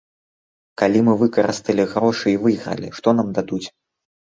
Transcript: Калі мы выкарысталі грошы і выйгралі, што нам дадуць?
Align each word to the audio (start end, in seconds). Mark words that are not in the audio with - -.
Калі 0.81 0.99
мы 1.09 1.13
выкарысталі 1.21 1.87
грошы 1.93 2.27
і 2.33 2.41
выйгралі, 2.47 2.93
што 3.03 3.17
нам 3.21 3.33
дадуць? 3.39 3.63